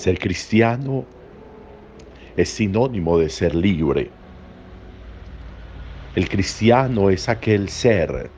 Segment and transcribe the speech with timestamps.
[0.00, 1.04] Ser cristiano
[2.34, 4.10] es sinónimo de ser libre.
[6.16, 8.30] El cristiano es aquel ser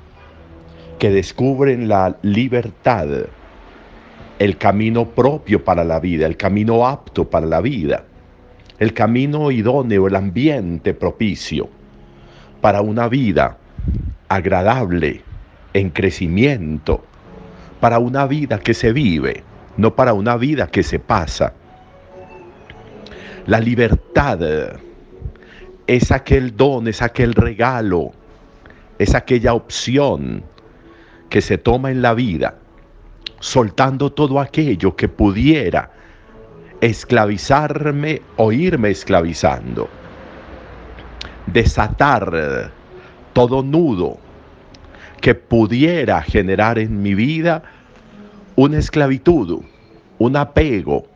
[0.99, 3.07] que descubre en la libertad
[4.41, 8.07] el camino propio para la vida, el camino apto para la vida,
[8.81, 11.69] el camino idóneo, el ambiente propicio
[12.61, 13.57] para una vida
[14.29, 15.23] agradable,
[15.75, 17.05] en crecimiento,
[17.79, 19.45] para una vida que se vive
[19.77, 21.55] no para una vida que se pasa.
[23.47, 24.39] La libertad
[25.87, 28.13] es aquel don, es aquel regalo,
[28.99, 30.45] es aquella opción
[31.29, 32.57] que se toma en la vida,
[33.41, 35.91] soltando todo aquello que pudiera
[36.81, 39.89] esclavizarme o irme esclavizando,
[41.47, 42.71] desatar
[43.33, 44.19] todo nudo
[45.21, 47.63] que pudiera generar en mi vida
[48.57, 49.63] una esclavitud,
[50.19, 51.07] un apego.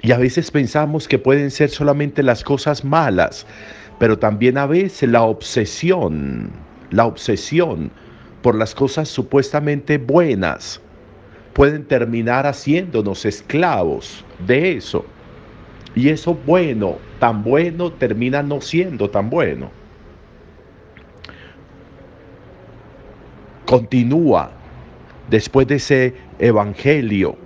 [0.00, 3.46] Y a veces pensamos que pueden ser solamente las cosas malas,
[3.98, 6.50] pero también a veces la obsesión,
[6.90, 7.90] la obsesión
[8.42, 10.80] por las cosas supuestamente buenas,
[11.54, 15.06] pueden terminar haciéndonos esclavos de eso.
[15.94, 19.70] Y eso bueno, tan bueno, termina no siendo tan bueno.
[23.64, 24.50] Continúa
[25.30, 27.36] después de ese evangelio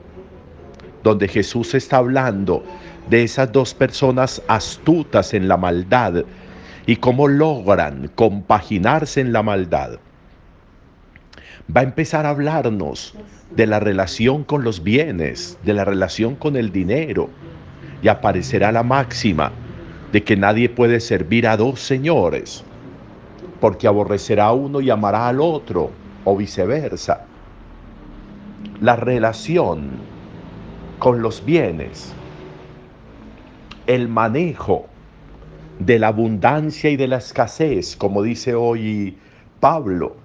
[1.03, 2.65] donde Jesús está hablando
[3.09, 6.25] de esas dos personas astutas en la maldad
[6.87, 9.99] y cómo logran compaginarse en la maldad,
[11.75, 13.15] va a empezar a hablarnos
[13.55, 17.31] de la relación con los bienes, de la relación con el dinero,
[18.03, 19.53] y aparecerá la máxima
[20.12, 22.65] de que nadie puede servir a dos señores,
[23.61, 25.91] porque aborrecerá a uno y amará al otro,
[26.25, 27.28] o viceversa
[28.80, 29.91] la relación
[30.98, 32.14] con los bienes,
[33.86, 34.86] el manejo
[35.78, 39.16] de la abundancia y de la escasez, como dice hoy
[39.60, 40.16] Pablo,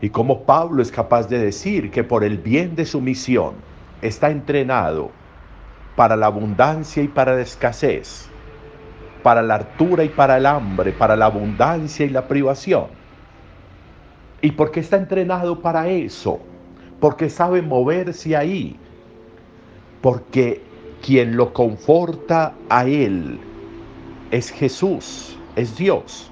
[0.00, 3.54] y como Pablo es capaz de decir que por el bien de su misión
[4.00, 5.10] está entrenado
[5.94, 8.30] para la abundancia y para la escasez,
[9.22, 12.86] para la altura y para el hambre, para la abundancia y la privación.
[14.40, 16.40] ¿Y por qué está entrenado para eso?
[17.00, 18.76] Porque sabe moverse ahí,
[20.02, 20.62] porque
[21.04, 23.40] quien lo conforta a él
[24.30, 26.30] es Jesús, es Dios.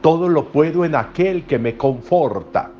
[0.00, 2.70] Todo lo puedo en aquel que me conforta,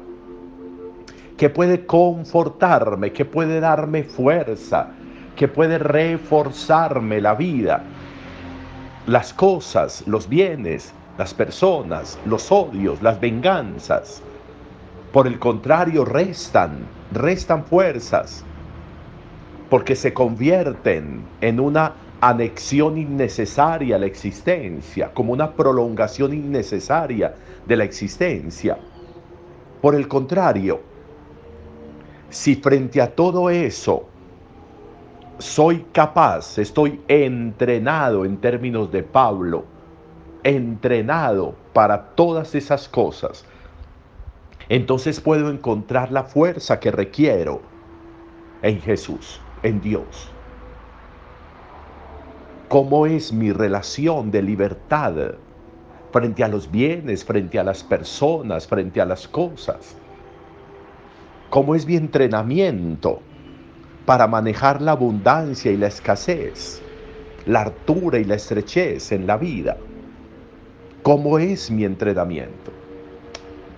[1.39, 4.89] que puede confortarme, que puede darme fuerza,
[5.37, 7.83] que puede reforzarme la vida,
[9.07, 14.23] las cosas, los bienes, las personas, los odios, las venganzas.
[15.15, 18.45] Por el contrario, restan restan fuerzas
[19.71, 27.77] porque se convierten en una anexión innecesaria a la existencia, como una prolongación innecesaria de
[27.77, 28.77] la existencia.
[29.81, 30.81] Por el contrario,
[32.29, 34.09] si frente a todo eso
[35.39, 39.65] soy capaz, estoy entrenado en términos de Pablo,
[40.43, 43.45] entrenado para todas esas cosas,
[44.69, 47.61] entonces puedo encontrar la fuerza que requiero
[48.63, 50.31] en Jesús, en Dios.
[52.69, 55.35] ¿Cómo es mi relación de libertad
[56.13, 59.97] frente a los bienes, frente a las personas, frente a las cosas?
[61.51, 63.21] ¿Cómo es mi entrenamiento
[64.07, 66.83] para manejar la abundancia y la escasez,
[67.47, 69.77] la altura y la estrechez en la vida?
[71.03, 72.84] ¿Cómo es mi entrenamiento?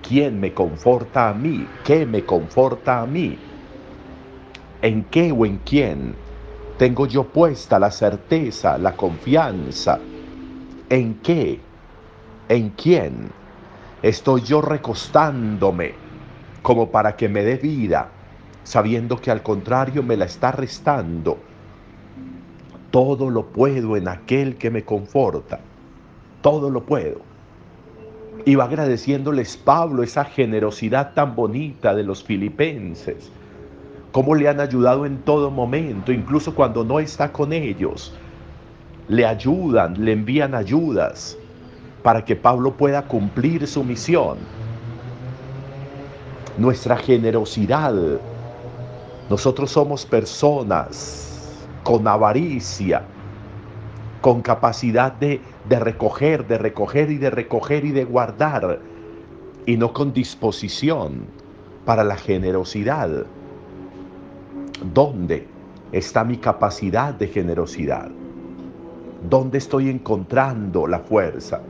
[0.08, 1.67] ¿Quién me conforta a mí?
[1.82, 3.37] ¿Qué me conforta a mí?
[4.81, 6.14] ¿En qué o en quién
[6.79, 9.99] tengo yo puesta la certeza, la confianza?
[10.88, 11.58] ¿En qué?
[12.49, 13.32] ¿En quién
[14.00, 15.94] estoy yo recostándome
[16.62, 18.09] como para que me dé vida,
[18.62, 21.37] sabiendo que al contrario me la está restando?
[22.93, 25.59] Todo lo puedo en aquel que me conforta.
[26.43, 27.36] Todo lo puedo.
[28.44, 33.31] Va agradeciéndoles Pablo esa generosidad tan bonita de los filipenses.
[34.12, 38.15] Cómo le han ayudado en todo momento, incluso cuando no está con ellos.
[39.09, 41.37] Le ayudan, le envían ayudas
[42.03, 44.38] para que Pablo pueda cumplir su misión.
[46.56, 47.94] Nuestra generosidad.
[49.29, 53.03] Nosotros somos personas con avaricia,
[54.26, 58.81] con capacidad de, de recoger, de recoger y de recoger y de guardar,
[59.67, 61.26] y no con disposición
[61.84, 63.25] para la generosidad.
[64.93, 65.46] ¿Dónde?
[65.93, 68.11] está mi capacidad de generosidad?
[69.31, 71.61] ¿Dónde estoy encontrando la fuerza?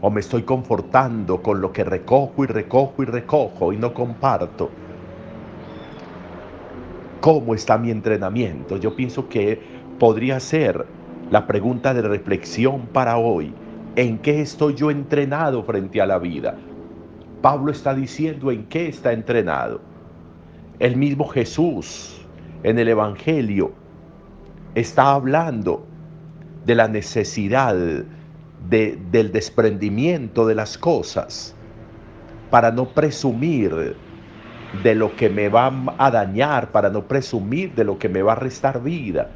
[0.00, 4.70] ¿O me estoy confortando con lo que recojo y recojo y recojo y no comparto?
[7.20, 8.76] ¿Cómo está mi entrenamiento?
[8.76, 9.60] Yo pienso que
[9.98, 10.86] podría ser
[11.30, 13.52] la pregunta de reflexión para hoy.
[13.96, 16.56] ¿En qué estoy yo entrenado frente a la vida?
[17.42, 19.80] Pablo está diciendo en qué está entrenado.
[20.78, 22.20] El mismo Jesús
[22.62, 23.72] en el Evangelio
[24.74, 25.86] está hablando
[26.64, 31.54] de la necesidad de, del desprendimiento de las cosas
[32.50, 33.96] para no presumir
[34.82, 38.32] de lo que me va a dañar, para no presumir de lo que me va
[38.32, 39.30] a restar vida.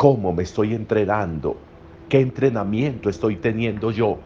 [0.00, 1.58] ¿Cómo me estoy entrenando?
[2.08, 4.16] ¿Qué entrenamiento estoy teniendo yo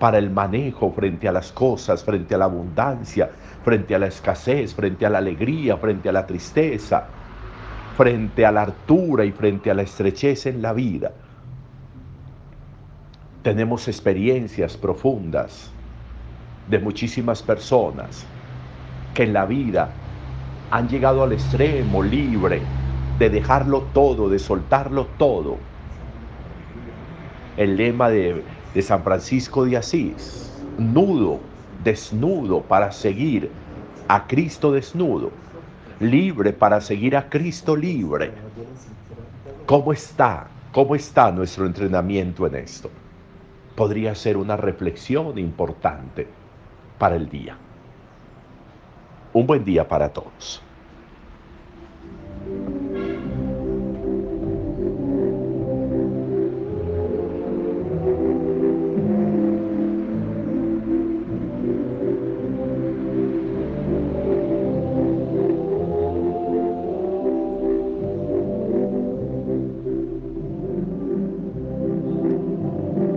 [0.00, 3.30] para el manejo frente a las cosas, frente a la abundancia,
[3.62, 7.06] frente a la escasez, frente a la alegría, frente a la tristeza,
[7.96, 11.12] frente a la altura y frente a la estrechez en la vida?
[13.44, 15.70] Tenemos experiencias profundas
[16.68, 18.26] de muchísimas personas
[19.14, 19.94] que en la vida
[20.70, 22.83] han llegado al extremo libre
[23.18, 25.56] de dejarlo todo, de soltarlo todo.
[27.56, 28.42] El lema de,
[28.74, 31.40] de San Francisco de Asís, nudo,
[31.84, 33.50] desnudo para seguir
[34.08, 35.30] a Cristo desnudo,
[36.00, 38.32] libre para seguir a Cristo libre.
[39.66, 40.48] ¿Cómo está?
[40.72, 42.90] ¿Cómo está nuestro entrenamiento en esto?
[43.76, 46.26] Podría ser una reflexión importante
[46.98, 47.56] para el día.
[49.32, 50.62] Un buen día para todos.